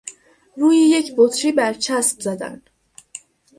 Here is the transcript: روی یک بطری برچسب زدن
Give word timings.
روی 0.57 0.77
یک 0.77 1.13
بطری 1.17 1.51
برچسب 1.51 2.19
زدن 2.21 2.61